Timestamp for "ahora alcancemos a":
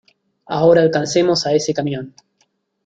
0.47-1.53